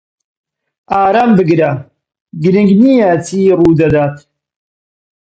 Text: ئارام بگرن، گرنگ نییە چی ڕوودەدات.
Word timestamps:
ئارام 0.91 1.31
بگرن، 1.37 1.75
گرنگ 2.41 2.69
نییە 2.81 3.11
چی 3.25 3.37
ڕوودەدات. 3.59 4.15